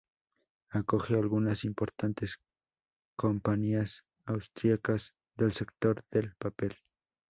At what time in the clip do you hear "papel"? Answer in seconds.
6.37-6.75